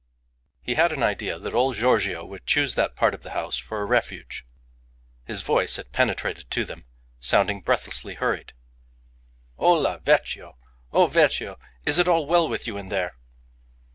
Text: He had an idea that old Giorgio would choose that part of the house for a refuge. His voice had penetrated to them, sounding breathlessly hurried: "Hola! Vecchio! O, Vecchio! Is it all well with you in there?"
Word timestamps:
He 0.63 0.73
had 0.73 0.91
an 0.91 1.03
idea 1.03 1.37
that 1.37 1.53
old 1.53 1.75
Giorgio 1.75 2.25
would 2.25 2.47
choose 2.47 2.73
that 2.73 2.95
part 2.95 3.13
of 3.13 3.21
the 3.21 3.33
house 3.37 3.59
for 3.59 3.83
a 3.83 3.85
refuge. 3.85 4.47
His 5.25 5.43
voice 5.43 5.75
had 5.75 5.91
penetrated 5.91 6.49
to 6.49 6.65
them, 6.65 6.85
sounding 7.19 7.61
breathlessly 7.61 8.15
hurried: 8.15 8.53
"Hola! 9.59 9.99
Vecchio! 9.99 10.57
O, 10.91 11.05
Vecchio! 11.05 11.59
Is 11.85 11.99
it 11.99 12.07
all 12.07 12.25
well 12.25 12.49
with 12.49 12.65
you 12.65 12.77
in 12.77 12.89
there?" 12.89 13.13